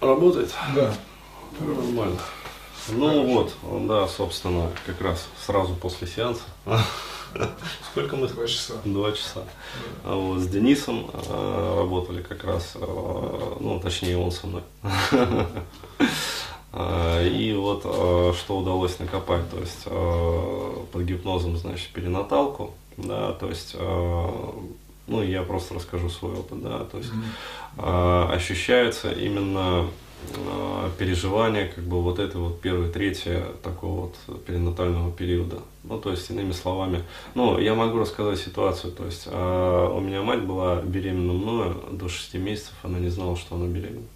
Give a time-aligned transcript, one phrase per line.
[0.00, 0.54] Работает?
[0.74, 0.94] Да.
[1.60, 2.18] Нормально.
[2.88, 3.54] Ну вот,
[3.86, 6.42] да, собственно, как раз сразу после сеанса.
[7.90, 8.26] Сколько мы?
[8.28, 8.74] Два часа.
[8.84, 9.44] Два часа.
[10.04, 14.62] А вот с Денисом э, работали как раз, э, ну, точнее, он со мной.
[16.72, 23.32] Э, И вот э, что удалось накопать, то есть э, под гипнозом, значит, перинаталку, да,
[23.32, 23.74] то есть,
[25.10, 27.10] ну, я просто расскажу свой опыт, да, то есть
[27.76, 29.88] э, ощущается именно
[30.36, 35.58] э, переживание как бы вот этой вот первой трети такого вот перинатального периода.
[35.82, 37.02] Ну, то есть, иными словами,
[37.34, 42.08] ну, я могу рассказать ситуацию, то есть, э, у меня мать была беременна мною до
[42.08, 44.06] 6 месяцев, она не знала, что она беременна.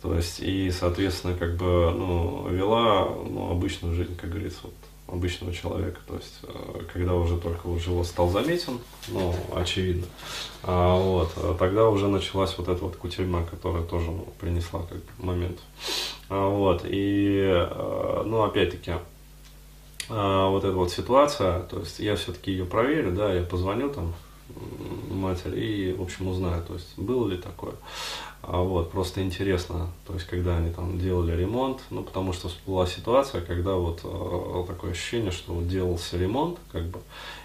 [0.00, 4.74] То есть, и, соответственно, как бы, ну, вела, ну, обычную жизнь, как говорится, вот,
[5.06, 6.00] обычного человека.
[6.06, 10.06] То есть, э, когда уже только вот живот стал заметен, ну, очевидно,
[10.62, 15.00] а, вот, а тогда уже началась вот эта вот кутерьма, которая тоже ну, принесла как
[15.18, 15.60] момент.
[16.28, 18.92] А, вот, и, э, ну, опять-таки,
[20.08, 24.14] а, вот эта вот ситуация, то есть я все-таки ее проверю, да, я позвоню там
[24.48, 27.74] м, матери и, в общем, узнаю, то есть было ли такое.
[28.46, 32.86] А вот, просто интересно, то есть, когда они там делали ремонт, ну, потому что была
[32.86, 37.00] ситуация, когда вот э, такое ощущение, что вот делался ремонт, как бы,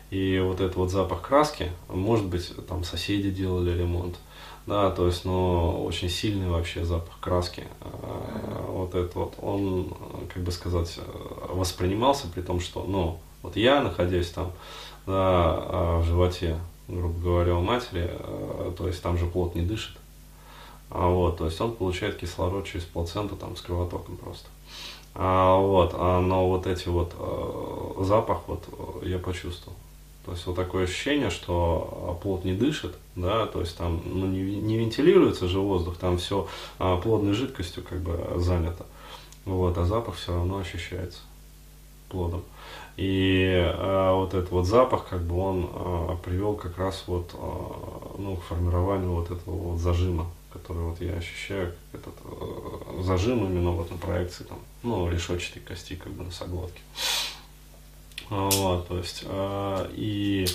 [0.10, 4.18] и вот этот вот запах краски, может быть, там соседи делали ремонт,
[4.68, 9.94] да, то есть, но очень сильный вообще запах краски, э, вот этот вот, он,
[10.34, 14.52] как бы сказать, э, воспринимался, при том, что, ну, вот я, находясь там,
[15.08, 16.58] да, в животе,
[16.90, 19.96] грубо говоря, у матери, э, то есть там же плод не дышит,
[20.90, 24.50] а, вот, то есть он получает кислород через плаценту там с кровотоком просто.
[25.14, 28.64] А, вот, а, но вот эти вот э, запах вот
[29.04, 29.78] э, я почувствовал.
[30.26, 34.26] То есть вот такое ощущение, что а, плод не дышит, да, то есть там ну,
[34.28, 36.48] не, не вентилируется же воздух, там все
[36.80, 38.86] а, плодной жидкостью как бы занято.
[39.46, 41.20] Вот, а запах все равно ощущается
[42.10, 42.44] плодом.
[42.98, 48.18] И э, вот этот вот запах, как бы он э, привел как раз вот э,
[48.18, 53.72] ну, к формированию вот этого вот зажима, который вот я ощущаю, этот э, зажим именно
[53.72, 56.82] вот на проекции там, ну, решетчатой кости как бы носоглотки.
[58.30, 60.46] Вот, то есть, э, и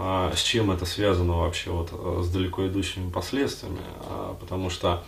[0.00, 5.02] а, с чем это связано вообще вот э, с далеко идущими последствиями, А, потому что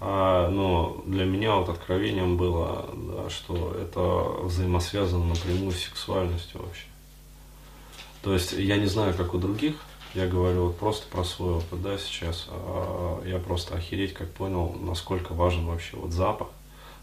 [0.00, 4.00] а, ну, для меня вот откровением было, да, что это
[4.46, 6.84] взаимосвязано напрямую с сексуальностью вообще.
[8.22, 9.74] То есть я не знаю, как у других,
[10.14, 12.46] я говорю вот просто про свой опыт, да, сейчас.
[12.48, 16.48] А, Я просто охереть как понял, насколько важен вообще вот запах,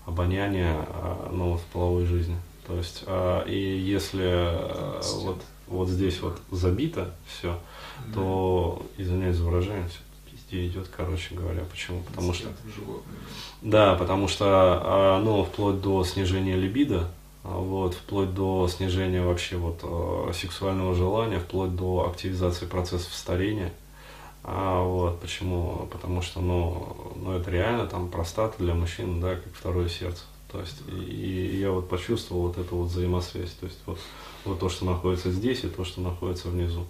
[0.06, 2.38] обоняние, а, ну, вот в половой жизни.
[2.66, 7.60] То есть, а, и если а, вот, вот здесь вот забито все,
[8.14, 10.00] то, извиняюсь за выражение, все
[10.46, 11.64] пизде идет, короче говоря.
[11.70, 12.02] Почему?
[12.04, 12.48] Потому что
[13.62, 17.10] да, потому что, а, ну, вплоть до снижения либидо,
[17.44, 23.74] а, вот, вплоть до снижения вообще вот э, сексуального желания, вплоть до активизации процессов старения.
[24.44, 25.88] А, вот, почему?
[25.92, 30.24] Потому что, ну, ну, это реально там простата для мужчин, да, как второе сердце.
[30.52, 34.00] То есть, и, и я вот почувствовал вот эту вот взаимосвязь, то есть вот,
[34.46, 36.86] вот то, что находится здесь, и то, что находится внизу.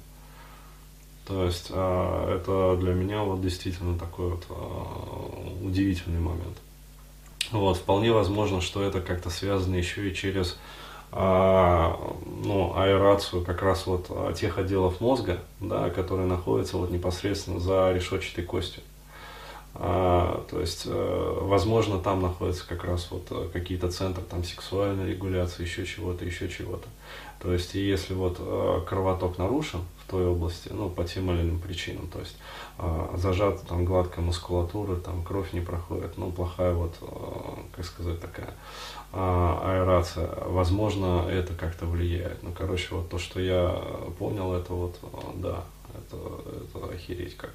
[1.26, 6.58] То есть а, это для меня вот действительно такой вот а, удивительный момент.
[7.52, 10.58] Вот, вполне возможно, что это как-то связано еще и через
[11.12, 12.00] а,
[12.44, 18.44] ну, аэрацию как раз вот тех отделов мозга, да, которые находятся вот непосредственно за решетчатой
[18.44, 18.84] костью.
[19.78, 25.12] А, то есть, э, возможно, там находятся как раз вот э, какие-то центры там сексуальной
[25.12, 26.88] регуляции, еще чего-то, еще чего-то.
[27.42, 31.42] То есть, и если вот э, кровоток нарушен в той области, ну, по тем или
[31.42, 32.38] иным причинам, то есть
[32.78, 36.96] э, зажата там гладкая мускулатура, там кровь не проходит, ну, плохая вот,
[37.76, 38.54] как сказать, такая
[39.12, 42.42] э, аэрация, возможно, это как-то влияет.
[42.44, 43.78] Ну, короче, вот то, что я
[44.18, 44.98] понял, это вот,
[45.36, 46.18] да, это,
[46.64, 47.52] это охереть как.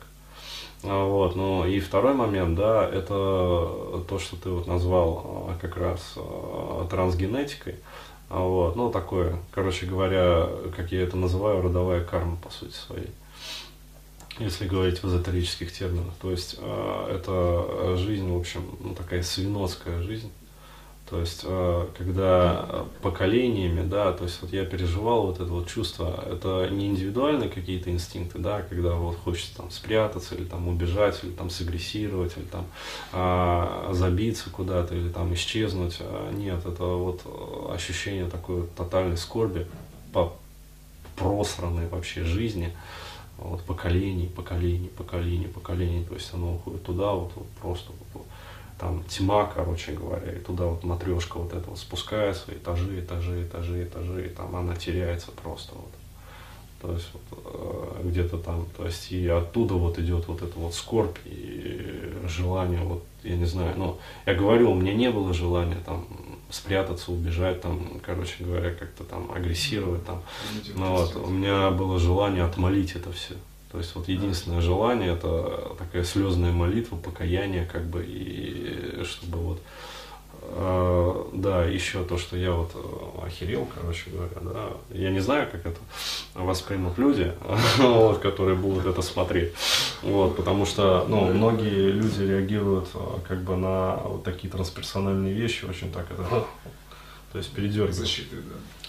[0.82, 5.76] А, Вот, ну и второй момент, да, это то, что ты вот назвал а, как
[5.76, 7.76] раз а, трансгенетикой.
[8.28, 13.10] Вот, ну такое, короче говоря, как я это называю, родовая карма по сути своей.
[14.38, 16.14] Если говорить в эзотерических терминах.
[16.22, 20.31] То есть это жизнь, в общем, ну, такая свинотская жизнь.
[21.10, 26.24] То есть, э, когда поколениями, да, то есть вот я переживал вот это вот чувство,
[26.24, 31.32] это не индивидуальные какие-то инстинкты, да, когда вот хочется там спрятаться или там убежать, или
[31.32, 32.64] там сагрессировать, или там
[33.12, 35.96] а, забиться куда-то, или там исчезнуть.
[35.98, 39.66] А, Нет, это вот э, ощущение такой вот тотальной скорби
[40.12, 40.32] по
[41.16, 42.72] просранной вообще жизни,
[43.36, 48.26] вот поколений, поколений, поколений, поколений, то есть оно уходит туда, вот, вот просто вот, вот
[48.81, 53.85] там тьма, короче говоря, и туда вот матрешка вот эта вот спускается, этажи, этажи, этажи,
[53.85, 55.93] этажи, и там она теряется просто вот.
[56.81, 60.75] То есть вот, э, где-то там, то есть и оттуда вот идет вот эта вот
[60.75, 65.77] скорбь и желание, вот, я не знаю, ну, я говорю, у меня не было желания
[65.85, 66.06] там
[66.49, 70.23] спрятаться, убежать, там, короче говоря, как-то там агрессировать, там,
[70.75, 73.35] ну, вот, у меня было желание отмолить это все.
[73.72, 79.62] То есть вот единственное желание это такая слезная молитва, покаяние, как бы, и чтобы вот
[80.43, 85.49] э, да, еще то, что я вот э, охерел, короче говоря, да, я не знаю,
[85.52, 85.78] как это
[86.34, 87.32] воспримут люди,
[87.78, 89.52] вот, которые будут это смотреть,
[90.02, 95.64] вот, потому что, ну, многие люди реагируют э, как бы на вот такие трансперсональные вещи,
[95.64, 96.44] очень так это,
[97.31, 97.94] то есть передергивают.
[97.94, 98.37] Защиты,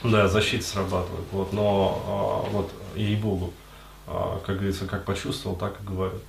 [0.02, 0.10] да.
[0.10, 3.54] Да, защита срабатывает, вот, но вот, ей-богу,
[4.46, 6.20] как говорится, как почувствовал, так и говорю.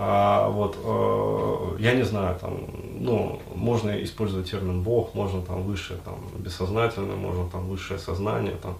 [0.00, 2.56] А вот э, я не знаю, там,
[3.00, 8.78] ну, можно использовать термин Бог, можно там высшее, там, бессознательное, можно там высшее сознание, там,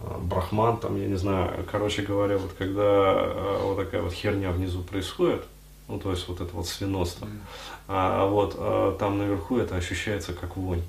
[0.00, 4.50] э, брахман, там, я не знаю, короче говоря, вот когда э, вот такая вот херня
[4.50, 5.44] внизу происходит,
[5.86, 7.38] ну, то есть вот это вот свиноство, mm.
[7.86, 10.82] а, а вот а, там наверху это ощущается как вонь.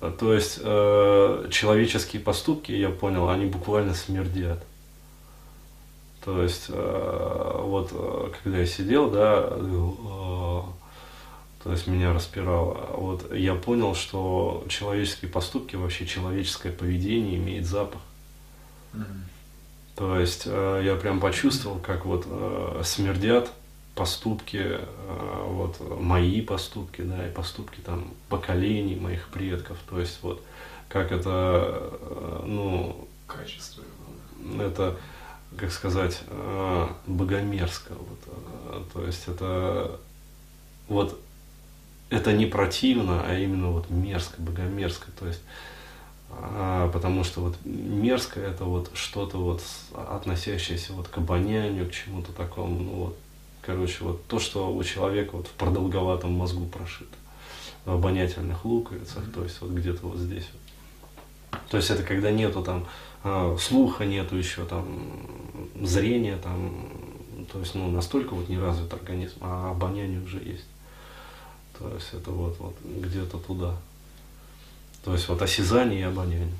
[0.00, 4.62] То есть э, человеческие поступки, я понял, они буквально смердят.
[6.24, 10.60] То есть э, вот э, когда я сидел, да, э,
[11.64, 18.00] то есть меня распирало, вот я понял, что человеческие поступки, вообще человеческое поведение имеет запах.
[18.92, 19.02] Mm-hmm.
[19.96, 23.50] То есть э, я прям почувствовал, как вот э, смердят
[23.98, 30.40] поступки, э, вот мои поступки, да, и поступки там поколений моих предков, то есть вот
[30.88, 33.82] как это, э, ну, качество,
[34.60, 34.96] это,
[35.56, 39.98] как сказать, э, богомерзко, вот, то есть это
[40.86, 41.20] вот
[42.08, 45.42] это не противно, а именно вот мерзко, богомерзко, то есть
[46.92, 49.62] потому что вот мерзко это вот что-то вот
[49.94, 53.18] относящееся вот к обонянию, к чему-то такому, ну вот
[53.68, 57.14] короче, вот то, что у человека вот в продолговатом мозгу прошито,
[57.84, 61.60] в обонятельных луковицах, то есть вот где-то вот здесь вот.
[61.68, 62.86] То есть это когда нету там
[63.22, 64.86] а, слуха, нету еще там
[65.82, 66.88] зрения, там,
[67.52, 70.64] то есть ну, настолько вот не развит организм, а обоняние уже есть.
[71.78, 73.76] То есть это вот, вот где-то туда.
[75.04, 76.56] То есть вот осязание и обоняние.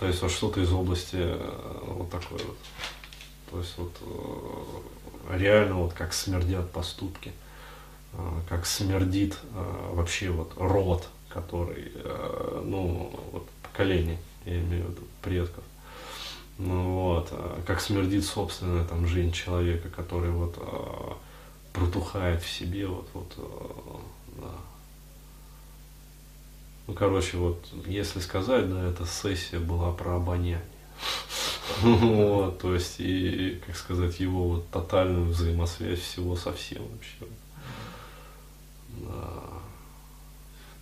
[0.00, 2.58] То есть вот что-то из области э, вот такой вот.
[3.54, 7.30] То есть вот э, реально вот как смердят поступки,
[8.12, 11.92] а, как смердит а, вообще вот род, который,
[12.64, 15.62] ну, вот поколение, я имею в виду, предков.
[16.58, 17.32] Ну вот,
[17.64, 20.58] как смердит собственная там жизнь человека, который вот
[21.72, 23.34] протухает в себе, вот, вот,
[24.38, 24.50] да.
[26.88, 30.60] Ну, короче, вот, если сказать, да, эта сессия была про обоняние.
[31.82, 37.26] Вот, то есть, и, как сказать, его вот тотальную взаимосвязь всего со всем вообще.
[38.90, 39.54] Да.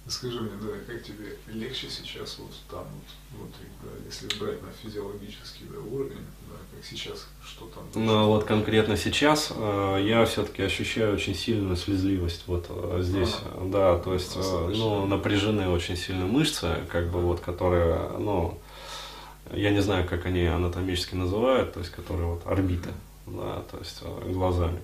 [0.08, 2.84] Скажи мне, да, как тебе легче сейчас вот там
[3.30, 7.84] вот внутри, да, если брать на физиологический да, уровень, да, как сейчас, что там?
[7.94, 13.68] Ну вот конкретно сейчас э, я все-таки ощущаю очень сильную слезливость вот э, здесь, а,
[13.72, 18.58] да, то есть, э, ну напряжены очень сильно мышцы, как бы вот, которые, ну
[19.50, 22.90] я не знаю, как они анатомически называют, то есть которые вот орбиты,
[23.26, 24.80] да, то есть э, глазами.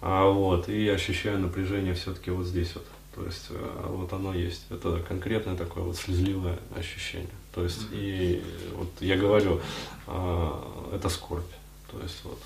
[0.00, 2.86] А, вот, и ощущаю напряжение все-таки вот здесь вот.
[3.14, 4.66] То есть э, вот оно есть.
[4.70, 7.30] Это конкретное такое вот слезливое ощущение.
[7.54, 8.44] То есть и
[8.74, 9.60] вот я говорю,
[10.06, 11.50] а, это скорбь.
[11.90, 12.38] То есть вот.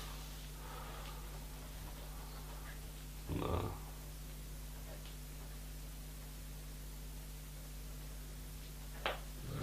[3.29, 3.59] Да.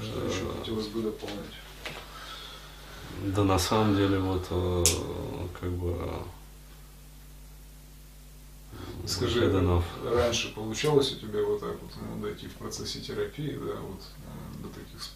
[0.03, 1.55] Что еще хотелось бы дополнить?
[3.23, 4.85] Да на самом деле вот э,
[5.61, 5.97] как бы
[9.07, 9.83] Скажи, Hedanov.
[10.05, 14.48] раньше получалось у тебя вот так вот ну, дойти в процессе терапии, да, вот э,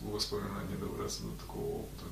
[0.01, 2.05] воспоминаний добраться, до такого опыта?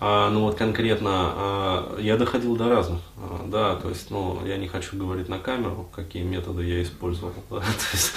[0.00, 4.56] А, ну вот конкретно а, я доходил до разных, а, да, то есть, ну, я
[4.56, 8.12] не хочу говорить на камеру, какие методы я использовал, да, то есть,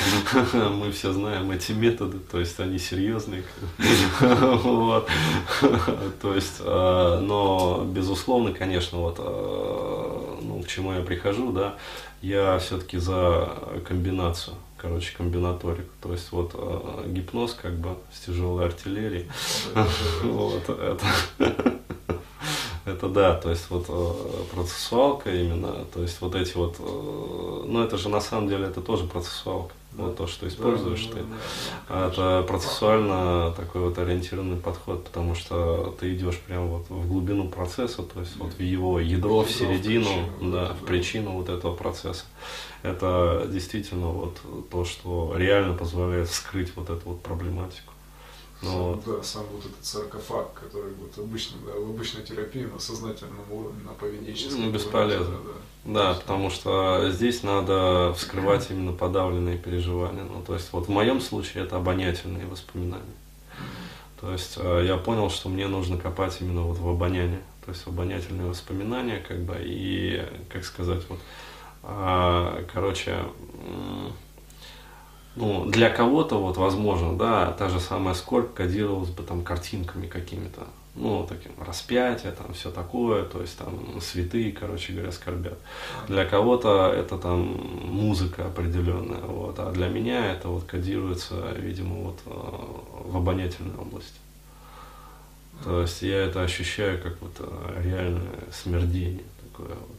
[0.54, 3.44] мы все знаем эти методы, то есть они серьезные,
[4.20, 5.10] вот,
[6.22, 9.91] то есть, а, но безусловно, конечно, вот, а,
[10.42, 11.76] ну, к чему я прихожу, да,
[12.22, 13.58] я все-таки за
[13.88, 15.90] комбинацию, короче, комбинаторику.
[16.02, 19.28] То есть вот э, гипноз как бы с тяжелой артиллерией.
[20.24, 21.06] Вот это.
[22.84, 27.84] Это да, то есть вот э, процессуалка именно, то есть вот эти вот, э, ну
[27.84, 29.74] это же на самом деле это тоже процессуалка.
[29.94, 30.04] Да.
[30.04, 31.20] Вот то, что используешь да, ты.
[31.20, 31.28] Да,
[31.90, 37.50] да, это процессуально такой вот ориентированный подход, потому что ты идешь прямо вот в глубину
[37.50, 41.50] процесса, то есть вот в его ядро, в середину, в причину, да, в причину вот
[41.50, 42.24] этого процесса.
[42.84, 44.38] Это действительно вот
[44.72, 47.92] то, что реально позволяет скрыть вот эту вот проблематику.
[48.62, 52.80] Ну, сам, да, сам вот этот саркофаг, который вот обычно, да, в обычной терапии на
[52.80, 55.36] сознательном уровне, на поведенческом ну, бесполезно.
[55.36, 55.54] Уровне,
[55.86, 56.14] да, да.
[56.14, 60.24] да, потому что здесь надо вскрывать именно подавленные переживания.
[60.24, 63.16] Ну, то есть вот в моем случае это обонятельные воспоминания.
[64.20, 67.84] То есть э, я понял, что мне нужно копать именно вот в обоняние, то есть
[67.84, 71.20] в обонятельные воспоминания, как бы, и, как сказать, вот,
[71.82, 73.18] а, короче,
[75.36, 80.68] ну, для кого-то, вот, возможно, да, та же самая скорбь кодировалась бы там картинками какими-то,
[80.96, 85.58] ну, таким распятие, там, все такое, то есть там святые, короче говоря, скорбят.
[86.10, 87.40] Для кого-то это там
[87.86, 94.20] музыка определенная, вот, а для меня это вот кодируется, видимо, вот э, в обонятельной области.
[95.64, 99.98] То есть я это ощущаю как вот э, реальное смердение такое, вот,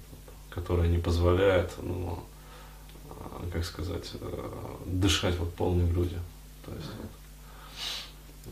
[0.51, 2.19] которое не позволяет, ну,
[3.53, 4.49] как сказать, э,
[4.87, 6.19] дышать вот полной грудью.
[6.65, 6.91] То есть,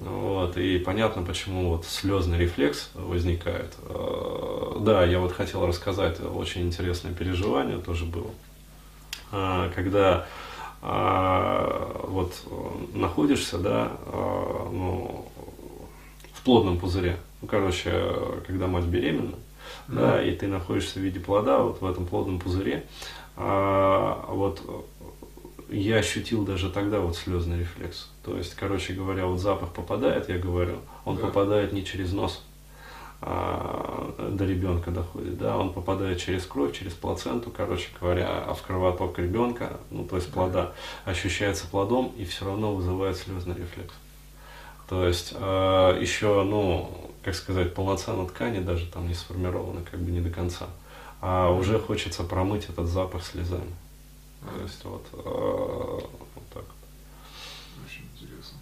[0.00, 3.74] вот, и понятно, почему вот слезный рефлекс возникает.
[3.82, 8.30] Э, да, я вот хотел рассказать, очень интересное переживание тоже было.
[9.32, 10.26] Э, когда
[10.82, 12.34] вот
[12.94, 15.30] находишься, да, ну,
[16.32, 17.18] в плодном пузыре.
[17.42, 17.92] Ну, короче,
[18.46, 19.34] когда мать беременна,
[19.88, 22.84] да, и ты находишься в виде плода, вот в этом плодном пузыре,
[23.36, 24.62] а, вот
[25.70, 28.10] я ощутил даже тогда вот слезный рефлекс.
[28.24, 31.26] То есть, короче говоря, вот запах попадает, я говорю, он да.
[31.26, 32.42] попадает не через нос,
[33.22, 38.62] а, до ребенка доходит, да, он попадает через кровь, через плаценту, короче говоря, а в
[38.62, 40.72] кровоток ребенка, ну то есть плода,
[41.04, 43.94] ощущается плодом и все равно вызывает слезный рефлекс.
[44.88, 50.10] То есть э, еще, ну, как сказать, полноценно ткани даже там не сформированы, как бы
[50.10, 50.68] не до конца
[51.20, 53.74] а уже хочется промыть этот запах слезами.
[54.40, 57.86] То есть вот, э, вот так вот.
[57.86, 58.58] Очень интересно.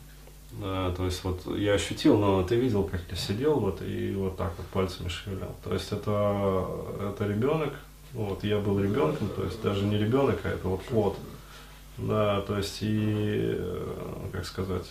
[0.52, 4.36] Да, то есть вот я ощутил, но ты видел, как я сидел вот и вот
[4.36, 5.54] так вот пальцами шевелял.
[5.62, 6.66] То есть это,
[7.00, 7.74] это ребенок,
[8.12, 11.16] вот я был ребенком, то есть даже не ребенок, а это вот плод.
[11.96, 14.86] Да, то есть и, э, как сказать,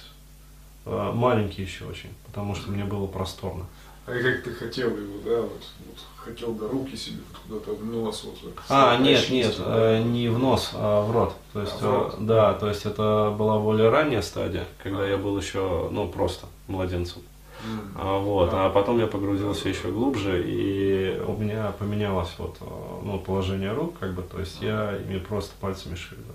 [1.13, 3.65] маленький еще очень, потому что мне было просторно.
[4.08, 8.24] А как ты хотел его, да, вот, вот хотел бы руки себе куда-то в нос.
[8.25, 11.36] Вот, а, нет, нет, э, не в нос, а в рот.
[11.51, 12.13] То есть, а, рот.
[12.13, 15.08] Э, да, то есть это была более ранняя стадия, когда а.
[15.08, 17.22] я был еще, ну, просто младенцем.
[17.65, 17.79] Mm.
[17.96, 18.67] А, вот, а.
[18.67, 22.65] а потом я погрузился да, еще глубже, и у меня поменялось вот, э,
[23.03, 24.65] ну, положение рук, как бы, то есть а.
[24.65, 26.27] я ими просто пальцами шевелил.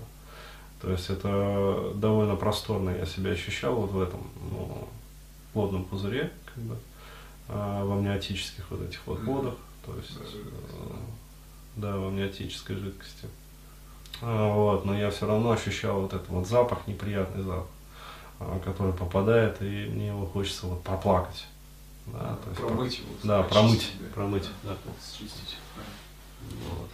[0.83, 4.19] То есть это довольно просторно я себя ощущал вот в этом
[4.51, 4.89] ну,
[5.53, 6.77] плотном пузыре, как бы,
[7.47, 10.95] а, в амниотических вот этих вот водах то есть, э,
[11.77, 13.27] да, в амниотической жидкости.
[14.21, 17.67] А, вот, но я все равно ощущал вот этот вот запах, неприятный запах,
[18.39, 21.45] а, который попадает, и мне его хочется вот проплакать.
[22.07, 23.09] Да, то есть, промыть его.
[23.23, 24.05] Да, промыть, да.
[24.13, 24.75] промыть, да.
[24.85, 24.91] да.
[25.01, 25.57] Счистить.
[26.69, 26.89] Вот.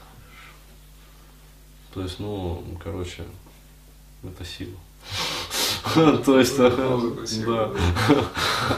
[1.96, 3.26] То есть, ну, короче,
[4.24, 4.78] это сила.
[6.26, 7.72] То есть, да,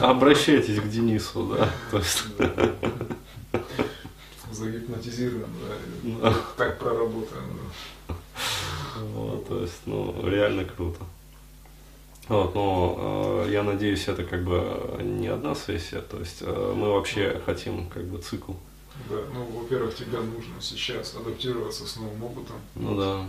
[0.00, 1.70] обращайтесь к Денису, да.
[1.90, 2.24] То есть
[4.52, 5.50] загипнотизирован,
[6.02, 6.36] да, да.
[6.56, 7.38] так проработан.
[8.08, 8.14] Да.
[9.14, 11.00] Вот, то есть, ну, реально круто.
[12.28, 16.92] Вот, но э, я надеюсь, это как бы не одна сессия, то есть э, мы
[16.92, 18.52] вообще хотим как бы цикл.
[19.10, 22.56] Да, ну, во-первых, тебе нужно сейчас адаптироваться с новым опытом.
[22.76, 23.26] Ну да.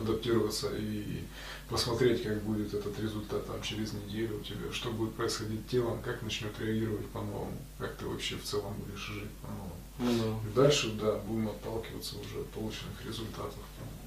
[0.00, 1.22] Адаптироваться и
[1.68, 6.22] посмотреть, как будет этот результат там через неделю у тебя, что будет происходить телом, как
[6.22, 9.76] начнет реагировать по-новому, как ты вообще в целом будешь жить по-новому.
[9.98, 10.48] Ну, да.
[10.48, 13.58] И дальше, да, будем отталкиваться уже от полученных результатов,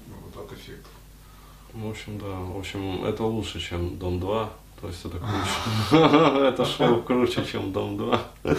[0.06, 0.92] ну, вот, от эффектов.
[1.72, 4.52] В общем, да, в общем, это лучше, чем Дом 2.
[4.82, 6.44] То есть это круче.
[6.48, 8.22] Это шоу круче, чем Дом 2.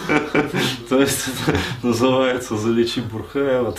[0.89, 3.75] То есть это называется «Залечи Бурхаева».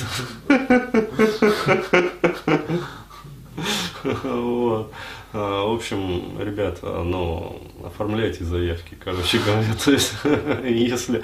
[4.04, 4.92] Вот.
[5.32, 9.74] А, в общем, ребята, ну, оформляйте заявки, короче говоря.
[9.84, 10.12] То есть,
[10.64, 11.22] если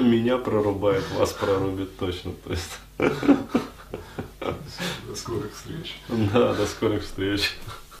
[0.00, 2.32] меня прорубает, вас прорубит точно.
[2.44, 2.78] То есть.
[5.06, 5.96] До скорых встреч.
[6.08, 7.56] Да, до скорых встреч.